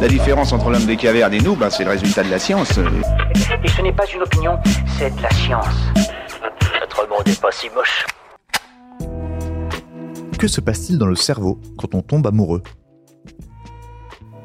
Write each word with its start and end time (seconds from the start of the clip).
La 0.00 0.08
différence 0.08 0.54
entre 0.54 0.70
l'homme 0.70 0.86
des 0.86 0.96
cavernes 0.96 1.34
et 1.34 1.40
nous, 1.40 1.54
ben, 1.54 1.68
c'est 1.68 1.84
le 1.84 1.90
résultat 1.90 2.22
de 2.24 2.30
la 2.30 2.38
science. 2.38 2.78
Et 3.62 3.68
ce 3.68 3.82
n'est 3.82 3.92
pas 3.92 4.06
une 4.14 4.22
opinion, 4.22 4.58
c'est 4.96 5.14
de 5.14 5.22
la 5.22 5.30
science. 5.30 5.66
Notre 6.80 7.06
monde 7.06 7.26
n'est 7.26 7.34
pas 7.34 7.52
si 7.52 7.68
moche. 7.68 8.06
Que 10.38 10.48
se 10.48 10.62
passe-t-il 10.62 10.98
dans 10.98 11.06
le 11.06 11.16
cerveau 11.16 11.60
quand 11.76 11.94
on 11.94 12.00
tombe 12.00 12.26
amoureux? 12.26 12.62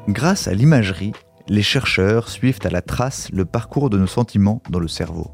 Grâce 0.08 0.46
à 0.46 0.52
l'imagerie, 0.52 1.12
les 1.48 1.62
chercheurs 1.62 2.28
suivent 2.28 2.60
à 2.64 2.68
la 2.68 2.82
trace 2.82 3.30
le 3.32 3.46
parcours 3.46 3.88
de 3.88 3.96
nos 3.96 4.06
sentiments 4.06 4.60
dans 4.68 4.78
le 4.78 4.88
cerveau 4.88 5.30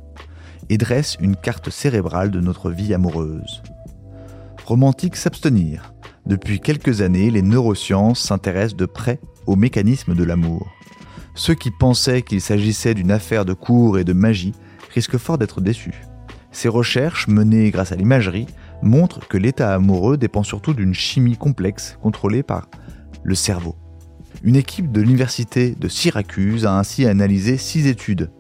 et 0.68 0.79
dressent 0.79 1.16
une 1.20 1.34
carte 1.34 1.70
cérébrale 1.70 2.30
de 2.30 2.41
notre 2.41 2.70
vie 2.70 2.95
amoureuse. 2.95 3.61
Romantique 4.66 5.16
s'abstenir. 5.16 5.93
Depuis 6.27 6.61
quelques 6.61 7.00
années, 7.00 7.30
les 7.30 7.43
neurosciences 7.43 8.20
s'intéressent 8.20 8.77
de 8.77 8.86
près 8.86 9.20
aux 9.47 9.56
mécanismes 9.56 10.15
de 10.15 10.23
l'amour. 10.23 10.70
Ceux 11.34 11.55
qui 11.55 11.70
pensaient 11.70 12.23
qu'il 12.23 12.41
s'agissait 12.41 12.95
d'une 12.95 13.10
affaire 13.10 13.45
de 13.45 13.55
cours 13.55 13.98
et 13.98 14.05
de 14.05 14.12
magie 14.12 14.52
risquent 14.95 15.19
fort 15.19 15.37
d'être 15.37 15.61
déçus. 15.61 16.05
Ces 16.52 16.69
recherches, 16.69 17.27
menées 17.27 17.70
grâce 17.70 17.91
à 17.91 17.97
l'imagerie, 17.97 18.47
montrent 18.83 19.27
que 19.27 19.38
l'état 19.38 19.74
amoureux 19.74 20.16
dépend 20.16 20.42
surtout 20.42 20.74
d'une 20.74 20.95
chimie 20.95 21.37
complexe 21.37 21.98
contrôlée 22.00 22.42
par 22.42 22.69
le 23.25 23.34
cerveau. 23.34 23.75
Une 24.45 24.56
équipe 24.56 24.92
de 24.92 25.00
l'université 25.00 25.75
de 25.75 25.89
Syracuse 25.89 26.66
a 26.66 26.78
ainsi 26.78 27.06
analysé 27.06 27.56
six 27.56 27.86
études. 27.86 28.30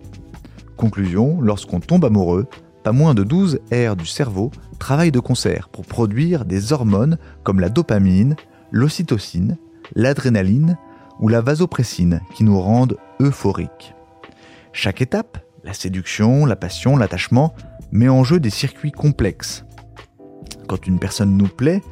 Conclusion, 0.76 1.40
lorsqu'on 1.40 1.80
tombe 1.80 2.04
amoureux, 2.04 2.46
pas 2.82 2.92
moins 2.92 3.14
de 3.14 3.22
12 3.22 3.60
aires 3.70 3.96
du 3.96 4.06
cerveau 4.06 4.50
travaillent 4.78 5.12
de 5.12 5.20
concert 5.20 5.68
pour 5.68 5.86
produire 5.86 6.44
des 6.44 6.72
hormones 6.72 7.18
comme 7.44 7.60
la 7.60 7.68
dopamine, 7.68 8.36
l'ocytocine, 8.70 9.56
l'adrénaline 9.94 10.76
ou 11.20 11.28
la 11.28 11.40
vasopressine 11.40 12.20
qui 12.34 12.44
nous 12.44 12.60
rendent 12.60 12.96
euphoriques. 13.20 13.94
Chaque 14.72 15.02
étape, 15.02 15.38
la 15.64 15.74
séduction, 15.74 16.46
la 16.46 16.56
passion, 16.56 16.96
l'attachement, 16.96 17.54
met 17.92 18.08
en 18.08 18.24
jeu 18.24 18.40
des 18.40 18.50
circuits 18.50 18.90
complexes. 18.90 19.64
Quand 20.66 20.86
une 20.86 20.98
personne 20.98 21.36
nous 21.36 21.48
plaît, 21.48 21.82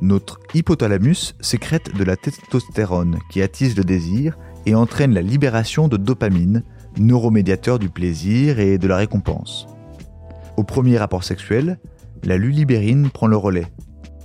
notre 0.00 0.40
hypothalamus 0.54 1.34
sécrète 1.40 1.94
de 1.94 2.04
la 2.04 2.16
testostérone 2.16 3.18
qui 3.30 3.42
attise 3.42 3.76
le 3.76 3.84
désir 3.84 4.38
et 4.64 4.74
entraîne 4.74 5.12
la 5.12 5.22
libération 5.22 5.88
de 5.88 5.96
dopamine, 5.96 6.62
neuromédiateur 6.98 7.78
du 7.78 7.90
plaisir 7.90 8.60
et 8.60 8.78
de 8.78 8.88
la 8.88 8.96
récompense. 8.96 9.66
Au 10.60 10.62
premier 10.62 10.98
rapport 10.98 11.24
sexuel, 11.24 11.78
la 12.22 12.36
lulibérine 12.36 13.08
prend 13.08 13.28
le 13.28 13.36
relais. 13.38 13.64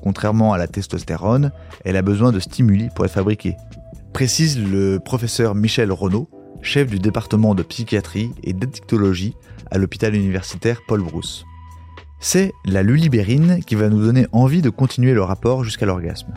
Contrairement 0.03 0.51
à 0.51 0.57
la 0.57 0.67
testostérone, 0.67 1.53
elle 1.85 1.95
a 1.95 2.01
besoin 2.01 2.33
de 2.33 2.41
stimuli 2.41 2.89
pour 2.93 3.05
être 3.05 3.13
fabriquée. 3.13 3.55
Précise 4.11 4.59
le 4.59 4.99
professeur 4.99 5.55
Michel 5.55 5.93
Renaud, 5.93 6.29
chef 6.61 6.89
du 6.89 6.99
département 6.99 7.55
de 7.55 7.63
psychiatrie 7.63 8.31
et 8.43 8.51
d'addictologie 8.51 9.33
à 9.71 9.77
l'hôpital 9.77 10.13
universitaire 10.13 10.81
Paul 10.89 11.03
Brousse. 11.03 11.45
C'est 12.19 12.51
la 12.65 12.83
lulibérine 12.83 13.61
qui 13.65 13.75
va 13.75 13.87
nous 13.87 14.03
donner 14.03 14.27
envie 14.33 14.61
de 14.61 14.69
continuer 14.69 15.13
le 15.13 15.23
rapport 15.23 15.63
jusqu'à 15.63 15.85
l'orgasme. 15.85 16.33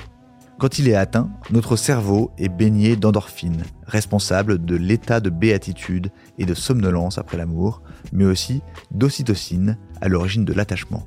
Quand 0.58 0.80
il 0.80 0.88
est 0.88 0.96
atteint, 0.96 1.30
notre 1.52 1.76
cerveau 1.76 2.32
est 2.36 2.48
baigné 2.48 2.96
d'endorphines, 2.96 3.62
responsables 3.86 4.64
de 4.64 4.74
l'état 4.74 5.20
de 5.20 5.30
béatitude 5.30 6.10
et 6.36 6.46
de 6.46 6.54
somnolence 6.54 7.16
après 7.16 7.36
l'amour, 7.36 7.80
mais 8.12 8.24
aussi 8.24 8.60
d'ocytocine, 8.90 9.78
à 10.00 10.08
l'origine 10.08 10.44
de 10.44 10.52
l'attachement. 10.52 11.06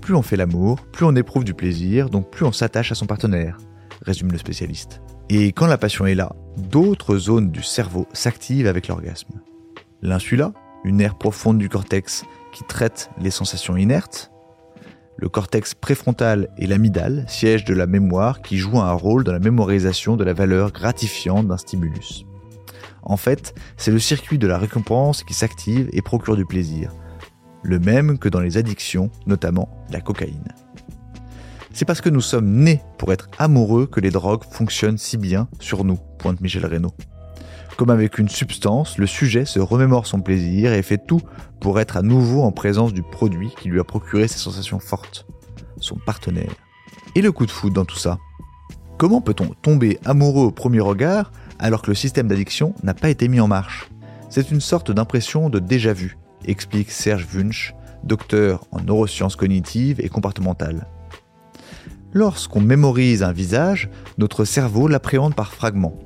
Plus 0.00 0.14
on 0.14 0.22
fait 0.22 0.36
l'amour, 0.36 0.80
plus 0.90 1.04
on 1.04 1.14
éprouve 1.16 1.44
du 1.44 1.52
plaisir, 1.52 2.08
donc 2.08 2.30
plus 2.30 2.46
on 2.46 2.52
s'attache 2.52 2.90
à 2.90 2.94
son 2.94 3.04
partenaire, 3.04 3.58
résume 4.06 4.32
le 4.32 4.38
spécialiste. 4.38 5.02
Et 5.28 5.52
quand 5.52 5.66
la 5.66 5.76
passion 5.76 6.06
est 6.06 6.14
là, 6.14 6.32
d'autres 6.56 7.18
zones 7.18 7.50
du 7.50 7.62
cerveau 7.62 8.06
s'activent 8.14 8.66
avec 8.66 8.88
l'orgasme. 8.88 9.40
L'insula, 10.00 10.54
une 10.84 11.02
aire 11.02 11.18
profonde 11.18 11.58
du 11.58 11.68
cortex 11.68 12.24
qui 12.52 12.64
traite 12.64 13.10
les 13.20 13.30
sensations 13.30 13.76
inertes. 13.76 14.32
Le 15.20 15.28
cortex 15.28 15.74
préfrontal 15.74 16.48
et 16.56 16.66
l'amygdale, 16.66 17.26
siège 17.28 17.66
de 17.66 17.74
la 17.74 17.86
mémoire 17.86 18.40
qui 18.40 18.56
joue 18.56 18.80
un 18.80 18.92
rôle 18.92 19.22
dans 19.22 19.34
la 19.34 19.38
mémorisation 19.38 20.16
de 20.16 20.24
la 20.24 20.32
valeur 20.32 20.72
gratifiante 20.72 21.46
d'un 21.46 21.58
stimulus. 21.58 22.24
En 23.02 23.18
fait, 23.18 23.54
c'est 23.76 23.90
le 23.90 23.98
circuit 23.98 24.38
de 24.38 24.46
la 24.46 24.56
récompense 24.56 25.22
qui 25.22 25.34
s'active 25.34 25.90
et 25.92 26.00
procure 26.00 26.36
du 26.36 26.46
plaisir, 26.46 26.90
le 27.62 27.78
même 27.78 28.18
que 28.18 28.30
dans 28.30 28.40
les 28.40 28.56
addictions, 28.56 29.10
notamment 29.26 29.68
la 29.90 30.00
cocaïne. 30.00 30.54
C'est 31.74 31.84
parce 31.84 32.00
que 32.00 32.08
nous 32.08 32.22
sommes 32.22 32.50
nés 32.50 32.80
pour 32.96 33.12
être 33.12 33.28
amoureux 33.38 33.86
que 33.86 34.00
les 34.00 34.10
drogues 34.10 34.44
fonctionnent 34.50 34.96
si 34.96 35.18
bien 35.18 35.48
sur 35.60 35.84
nous, 35.84 35.98
pointe 36.18 36.40
Michel 36.40 36.64
Reynaud. 36.64 36.94
Comme 37.80 37.88
avec 37.88 38.18
une 38.18 38.28
substance, 38.28 38.98
le 38.98 39.06
sujet 39.06 39.46
se 39.46 39.58
remémore 39.58 40.06
son 40.06 40.20
plaisir 40.20 40.74
et 40.74 40.82
fait 40.82 40.98
tout 40.98 41.22
pour 41.60 41.80
être 41.80 41.96
à 41.96 42.02
nouveau 42.02 42.42
en 42.42 42.52
présence 42.52 42.92
du 42.92 43.02
produit 43.02 43.54
qui 43.58 43.70
lui 43.70 43.80
a 43.80 43.84
procuré 43.84 44.28
ces 44.28 44.36
sensations 44.36 44.80
fortes, 44.80 45.26
son 45.78 45.96
partenaire. 45.96 46.52
Et 47.14 47.22
le 47.22 47.32
coup 47.32 47.46
de 47.46 47.50
foudre 47.50 47.76
dans 47.76 47.86
tout 47.86 47.96
ça? 47.96 48.18
Comment 48.98 49.22
peut-on 49.22 49.54
tomber 49.62 49.98
amoureux 50.04 50.44
au 50.44 50.50
premier 50.50 50.80
regard 50.80 51.32
alors 51.58 51.80
que 51.80 51.90
le 51.90 51.94
système 51.94 52.28
d'addiction 52.28 52.74
n'a 52.82 52.92
pas 52.92 53.08
été 53.08 53.28
mis 53.28 53.40
en 53.40 53.48
marche? 53.48 53.88
C'est 54.28 54.50
une 54.50 54.60
sorte 54.60 54.90
d'impression 54.90 55.48
de 55.48 55.58
déjà-vu, 55.58 56.18
explique 56.44 56.90
Serge 56.90 57.26
Wunsch, 57.34 57.74
docteur 58.04 58.62
en 58.72 58.82
neurosciences 58.82 59.36
cognitives 59.36 60.02
et 60.02 60.10
comportementales. 60.10 60.86
Lorsqu'on 62.12 62.60
mémorise 62.60 63.22
un 63.22 63.32
visage, 63.32 63.88
notre 64.18 64.44
cerveau 64.44 64.86
l'appréhende 64.86 65.34
par 65.34 65.54
fragments. 65.54 65.96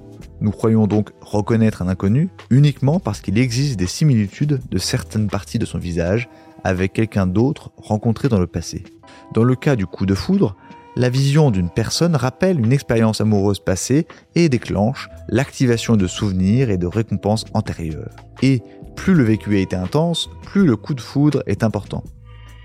Nous 0.44 0.50
croyons 0.50 0.86
donc 0.86 1.08
reconnaître 1.22 1.80
un 1.80 1.88
inconnu 1.88 2.28
uniquement 2.50 3.00
parce 3.00 3.22
qu'il 3.22 3.38
existe 3.38 3.78
des 3.78 3.86
similitudes 3.86 4.60
de 4.70 4.76
certaines 4.76 5.28
parties 5.28 5.58
de 5.58 5.64
son 5.64 5.78
visage 5.78 6.28
avec 6.64 6.92
quelqu'un 6.92 7.26
d'autre 7.26 7.72
rencontré 7.78 8.28
dans 8.28 8.38
le 8.38 8.46
passé. 8.46 8.84
Dans 9.32 9.42
le 9.42 9.56
cas 9.56 9.74
du 9.74 9.86
coup 9.86 10.04
de 10.04 10.14
foudre, 10.14 10.54
la 10.96 11.08
vision 11.08 11.50
d'une 11.50 11.70
personne 11.70 12.14
rappelle 12.14 12.60
une 12.60 12.74
expérience 12.74 13.22
amoureuse 13.22 13.58
passée 13.58 14.06
et 14.34 14.50
déclenche 14.50 15.08
l'activation 15.28 15.96
de 15.96 16.06
souvenirs 16.06 16.68
et 16.68 16.76
de 16.76 16.86
récompenses 16.86 17.46
antérieures. 17.54 18.14
Et 18.42 18.60
plus 18.96 19.14
le 19.14 19.24
vécu 19.24 19.56
a 19.56 19.60
été 19.60 19.76
intense, 19.76 20.28
plus 20.42 20.66
le 20.66 20.76
coup 20.76 20.92
de 20.92 21.00
foudre 21.00 21.42
est 21.46 21.64
important. 21.64 22.04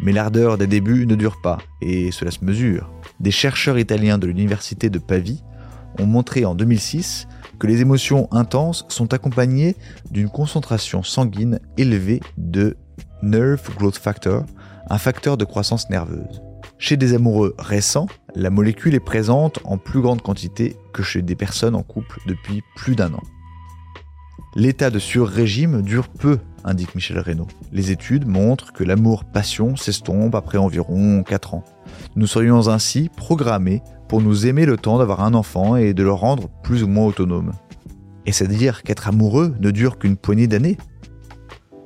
Mais 0.01 0.11
l'ardeur 0.11 0.57
des 0.57 0.67
débuts 0.67 1.07
ne 1.07 1.15
dure 1.15 1.39
pas, 1.41 1.59
et 1.81 2.11
cela 2.11 2.31
se 2.31 2.43
mesure. 2.43 2.91
Des 3.21 3.31
chercheurs 3.31 3.79
italiens 3.79 4.17
de 4.17 4.27
l'université 4.27 4.89
de 4.89 4.99
Pavie 4.99 5.41
ont 5.97 6.05
montré 6.05 6.43
en 6.43 6.55
2006 6.55 7.25
que 7.59 7.67
les 7.67 7.81
émotions 7.81 8.27
intenses 8.31 8.85
sont 8.87 9.13
accompagnées 9.13 9.75
d'une 10.09 10.29
concentration 10.29 11.03
sanguine 11.03 11.59
élevée 11.77 12.21
de 12.37 12.77
Nerve 13.21 13.69
Growth 13.77 13.97
Factor, 13.97 14.45
un 14.89 14.97
facteur 14.97 15.37
de 15.37 15.45
croissance 15.45 15.89
nerveuse. 15.89 16.41
Chez 16.77 16.95
des 16.95 17.13
amoureux 17.13 17.55
récents, 17.59 18.07
la 18.35 18.49
molécule 18.49 18.95
est 18.95 19.01
présente 19.01 19.59
en 19.65 19.77
plus 19.77 20.01
grande 20.01 20.21
quantité 20.21 20.77
que 20.93 21.03
chez 21.03 21.21
des 21.21 21.35
personnes 21.35 21.75
en 21.75 21.83
couple 21.83 22.19
depuis 22.25 22.63
plus 22.77 22.95
d'un 22.95 23.13
an. 23.13 23.23
L'état 24.55 24.89
de 24.89 24.97
sur-régime 24.97 25.81
dure 25.81 26.07
peu, 26.07 26.39
indique 26.63 26.95
Michel 26.95 27.19
Reynaud. 27.19 27.47
Les 27.71 27.91
études 27.91 28.25
montrent 28.25 28.73
que 28.73 28.83
l'amour-passion 28.83 29.75
s'estompe 29.75 30.33
après 30.33 30.57
environ 30.57 31.23
4 31.23 31.53
ans. 31.53 31.63
Nous 32.15 32.25
serions 32.25 32.67
ainsi 32.67 33.09
programmés 33.15 33.83
pour 34.09 34.21
nous 34.21 34.47
aimer 34.47 34.65
le 34.65 34.75
temps 34.75 34.97
d'avoir 34.97 35.21
un 35.21 35.35
enfant 35.35 35.75
et 35.75 35.93
de 35.93 36.03
le 36.03 36.11
rendre 36.11 36.49
plus 36.63 36.83
ou 36.83 36.87
moins 36.87 37.05
autonome. 37.05 37.53
Et 38.25 38.31
c'est 38.31 38.45
à 38.45 38.47
dire 38.47 38.83
qu'être 38.83 39.07
amoureux 39.07 39.55
ne 39.59 39.71
dure 39.71 39.99
qu'une 39.99 40.17
poignée 40.17 40.47
d'années 40.47 40.77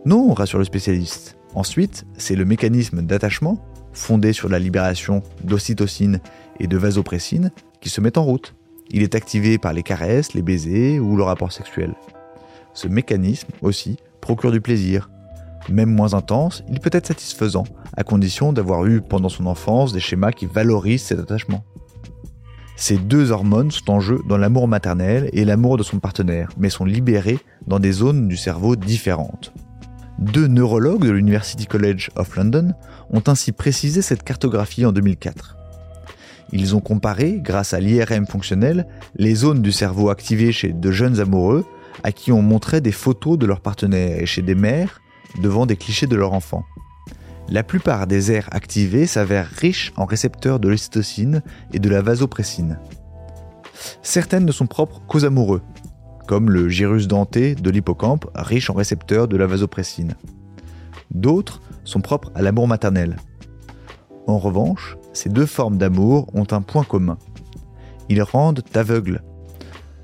Non, 0.06 0.34
rassure 0.34 0.58
le 0.58 0.66
spécialiste. 0.66 1.38
Ensuite, 1.54 2.06
c'est 2.18 2.36
le 2.36 2.46
mécanisme 2.46 3.02
d'attachement, 3.02 3.64
fondé 3.92 4.32
sur 4.34 4.50
la 4.50 4.58
libération 4.58 5.22
d'ocytocine 5.44 6.22
et 6.60 6.68
de 6.68 6.78
vasopressine, 6.78 7.52
qui 7.82 7.90
se 7.90 8.02
met 8.02 8.18
en 8.18 8.24
route. 8.24 8.56
Il 8.90 9.04
est 9.04 9.16
activé 9.16 9.58
par 9.58 9.74
les 9.74 9.84
caresses, 9.84 10.34
les 10.34 10.42
baisers 10.42 11.00
ou 11.00 11.18
le 11.18 11.24
rapport 11.24 11.52
sexuel. 11.52 11.94
Ce 12.74 12.88
mécanisme 12.88 13.50
aussi 13.62 13.98
procure 14.22 14.52
du 14.52 14.62
plaisir. 14.62 15.10
Même 15.70 15.94
moins 15.94 16.14
intense, 16.14 16.64
il 16.70 16.80
peut 16.80 16.90
être 16.94 17.08
satisfaisant, 17.08 17.66
à 17.98 18.04
condition 18.04 18.54
d'avoir 18.54 18.86
eu 18.86 19.02
pendant 19.02 19.30
son 19.30 19.46
enfance 19.46 19.92
des 19.92 20.00
schémas 20.00 20.32
qui 20.32 20.46
valorisent 20.46 21.04
cet 21.04 21.20
attachement. 21.20 21.64
Ces 22.86 22.98
deux 22.98 23.32
hormones 23.32 23.72
sont 23.72 23.92
en 23.92 24.02
jeu 24.02 24.20
dans 24.28 24.36
l'amour 24.36 24.68
maternel 24.68 25.30
et 25.32 25.46
l'amour 25.46 25.78
de 25.78 25.84
son 25.84 26.00
partenaire, 26.00 26.50
mais 26.58 26.70
sont 26.70 26.84
libérées 26.84 27.40
dans 27.66 27.80
des 27.80 27.94
zones 27.94 28.28
du 28.28 28.36
cerveau 28.36 28.76
différentes. 28.76 29.54
Deux 30.20 30.48
neurologues 30.48 31.06
de 31.06 31.12
l'University 31.12 31.66
College 31.66 32.10
of 32.18 32.36
London 32.36 32.74
ont 33.10 33.24
ainsi 33.28 33.54
précisé 33.54 34.02
cette 34.02 34.24
cartographie 34.24 34.86
en 34.86 34.92
2004. 34.92 35.56
Ils 36.52 36.76
ont 36.76 36.82
comparé, 36.82 37.40
grâce 37.42 37.74
à 37.74 37.80
l'IRM 37.80 38.28
fonctionnel, 38.28 38.86
les 39.16 39.36
zones 39.36 39.62
du 39.62 39.72
cerveau 39.72 40.10
activées 40.10 40.52
chez 40.52 40.74
de 40.74 40.92
jeunes 40.92 41.22
amoureux 41.22 41.66
à 42.04 42.12
qui 42.12 42.34
on 42.34 42.42
montrait 42.42 42.82
des 42.82 42.92
photos 42.92 43.38
de 43.38 43.46
leur 43.46 43.62
partenaire 43.62 44.20
et 44.20 44.26
chez 44.26 44.42
des 44.42 44.56
mères 44.56 45.00
devant 45.42 45.66
des 45.66 45.78
clichés 45.78 46.08
de 46.08 46.18
leur 46.18 46.34
enfant. 46.34 46.66
La 47.50 47.64
plupart 47.64 48.08
des 48.08 48.32
aires 48.32 48.48
activées 48.52 49.06
s'avèrent 49.06 49.48
riches 49.48 49.94
en 49.98 50.06
récepteurs 50.06 50.60
de 50.60 50.70
l'ocytocine 50.70 51.42
et 51.74 51.80
de 51.80 51.90
la 51.90 52.02
vasopressine. 52.02 52.80
Certaines 54.02 54.46
ne 54.46 54.52
sont 54.52 54.68
propres 54.68 55.02
qu'aux 55.08 55.26
amoureux, 55.26 55.62
comme 56.28 56.50
le 56.50 56.70
gyrus 56.70 57.08
denté 57.08 57.54
de 57.56 57.70
l'hippocampe, 57.70 58.30
riche 58.34 58.70
en 58.70 58.74
récepteurs 58.74 59.28
de 59.28 59.38
la 59.38 59.46
vasopressine. 59.46 60.16
D'autres 61.12 61.62
sont 61.84 62.02
propres 62.02 62.32
à 62.34 62.42
l'amour 62.42 62.68
maternel. 62.68 63.18
En 64.26 64.38
revanche, 64.38 64.98
ces 65.12 65.30
deux 65.30 65.46
formes 65.46 65.78
d'amour 65.78 66.28
ont 66.34 66.48
un 66.52 66.62
point 66.62 66.84
commun. 66.84 67.18
Ils 68.10 68.24
rendent 68.24 68.64
aveugles. 68.74 69.22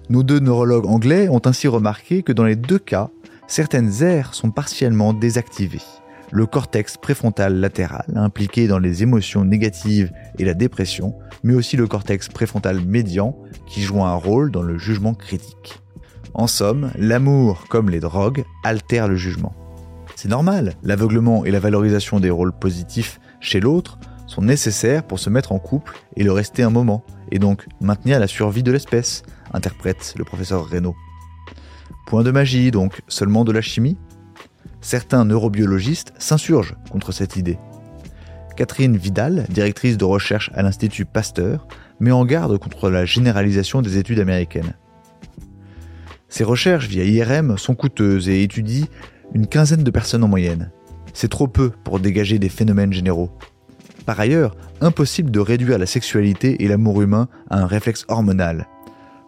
Nos 0.10 0.24
deux 0.24 0.40
neurologues 0.40 0.88
anglais 0.88 1.30
ont 1.30 1.42
ainsi 1.46 1.68
remarqué 1.68 2.22
que 2.22 2.34
dans 2.34 2.44
les 2.44 2.56
deux 2.56 2.80
cas, 2.80 3.10
certaines 3.48 4.04
aires 4.04 4.34
sont 4.34 4.52
partiellement 4.52 5.14
désactivées. 5.14 5.82
Le 6.32 6.46
cortex 6.46 6.98
préfrontal 6.98 7.60
latéral, 7.60 8.06
impliqué 8.16 8.68
dans 8.68 8.78
les 8.78 9.02
émotions 9.02 9.44
négatives 9.46 10.12
et 10.38 10.46
la 10.46 10.54
dépression, 10.54 11.16
mais 11.44 11.56
aussi 11.56 11.76
le 11.76 11.88
cortex 11.88 12.28
préfrontal 12.28 12.82
médian, 12.82 13.36
qui 13.66 13.82
joue 13.82 14.04
un 14.04 14.14
rôle 14.14 14.52
dans 14.52 14.62
le 14.62 14.78
jugement 14.78 15.16
critique. 15.16 15.82
En 16.36 16.46
somme, 16.46 16.92
l'amour, 16.98 17.66
comme 17.70 17.90
les 17.90 18.00
drogues, 18.00 18.44
altère 18.64 19.08
le 19.08 19.16
jugement. 19.16 19.56
C'est 20.16 20.30
normal, 20.30 20.74
l'aveuglement 20.84 21.46
et 21.46 21.52
la 21.52 21.60
valorisation 21.60 22.20
des 22.20 22.30
rôles 22.30 22.52
positifs 22.52 23.20
chez 23.40 23.60
l'autre 23.60 23.98
sont 24.28 24.44
nécessaires 24.44 25.04
pour 25.04 25.18
se 25.18 25.32
mettre 25.32 25.52
en 25.52 25.60
couple 25.60 25.98
et 26.16 26.24
le 26.24 26.32
rester 26.32 26.62
un 26.62 26.70
moment, 26.70 27.04
et 27.32 27.40
donc 27.40 27.66
maintenir 27.82 28.20
la 28.20 28.28
survie 28.28 28.62
de 28.62 28.72
l'espèce, 28.72 29.24
interprète 29.54 30.14
le 30.18 30.26
professeur 30.26 30.70
Reynaud. 30.70 30.96
Point 32.06 32.24
de 32.24 32.32
magie 32.32 32.70
donc, 32.70 33.02
seulement 33.08 33.44
de 33.44 33.52
la 33.52 33.62
chimie? 33.62 33.98
Certains 34.82 35.26
neurobiologistes 35.26 36.14
s'insurgent 36.18 36.76
contre 36.92 37.12
cette 37.12 37.36
idée. 37.36 37.58
Catherine 38.56 38.98
Vidal, 38.98 39.46
directrice 39.50 39.98
de 39.98 40.06
recherche 40.06 40.52
à 40.54 40.64
l'Institut 40.64 41.06
Pasteur, 41.06 41.68
met 42.00 42.12
en 42.12 42.26
garde 42.26 42.58
contre 42.58 42.90
la 42.90 43.06
généralisation 43.06 43.82
des 43.82 43.98
études 43.98 44.20
américaines. 44.20 44.74
Ces 46.28 46.44
recherches 46.44 46.88
via 46.88 47.04
IRM 47.04 47.58
sont 47.58 47.76
coûteuses 47.76 48.30
et 48.30 48.44
étudient 48.44 48.88
une 49.34 49.48
quinzaine 49.48 49.84
de 49.84 49.92
personnes 49.92 50.24
en 50.24 50.28
moyenne. 50.28 50.72
C'est 51.14 51.30
trop 51.30 51.48
peu 51.48 51.72
pour 51.84 52.00
dégager 52.00 52.40
des 52.40 52.50
phénomènes 52.50 52.94
généraux. 52.94 53.32
Par 54.06 54.20
ailleurs, 54.20 54.56
impossible 54.82 55.32
de 55.32 55.40
réduire 55.40 55.78
la 55.78 55.86
sexualité 55.86 56.64
et 56.64 56.68
l'amour 56.68 57.02
humain 57.02 57.28
à 57.50 57.60
un 57.60 57.66
réflexe 57.66 58.06
hormonal. 58.08 58.68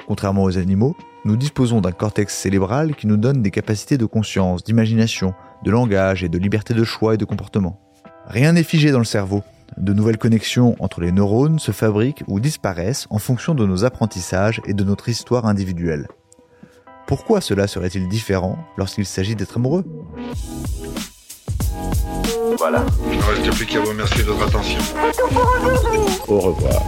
Contrairement 0.07 0.43
aux 0.43 0.57
animaux, 0.57 0.95
nous 1.23 1.37
disposons 1.37 1.81
d'un 1.81 1.91
cortex 1.91 2.35
cérébral 2.35 2.95
qui 2.95 3.07
nous 3.07 3.17
donne 3.17 3.41
des 3.41 3.51
capacités 3.51 3.97
de 3.97 4.05
conscience, 4.05 4.63
d'imagination, 4.63 5.33
de 5.63 5.69
langage 5.69 6.23
et 6.23 6.29
de 6.29 6.39
liberté 6.39 6.73
de 6.73 6.83
choix 6.83 7.13
et 7.13 7.17
de 7.17 7.25
comportement. 7.25 7.79
Rien 8.25 8.53
n'est 8.53 8.63
figé 8.63 8.91
dans 8.91 8.99
le 8.99 9.05
cerveau. 9.05 9.43
De 9.77 9.93
nouvelles 9.93 10.17
connexions 10.17 10.75
entre 10.79 10.99
les 11.01 11.11
neurones 11.11 11.59
se 11.59 11.71
fabriquent 11.71 12.23
ou 12.27 12.39
disparaissent 12.39 13.07
en 13.09 13.19
fonction 13.19 13.55
de 13.55 13.65
nos 13.65 13.85
apprentissages 13.85 14.61
et 14.65 14.73
de 14.73 14.83
notre 14.83 15.09
histoire 15.09 15.45
individuelle. 15.45 16.07
Pourquoi 17.07 17.39
cela 17.39 17.67
serait-il 17.67 18.07
différent 18.07 18.57
lorsqu'il 18.77 19.05
s'agit 19.05 19.35
d'être 19.35 19.57
amoureux? 19.57 19.85
Voilà. 22.57 22.85
Il 23.11 23.17
ne 23.17 23.23
reste 23.23 23.55
plus 23.55 23.65
qu'à 23.65 23.79
vous 23.79 23.89
remercier 23.89 24.23
de 24.23 24.29
votre 24.29 24.47
attention. 24.47 24.79
Au 26.27 26.39
revoir. 26.39 26.81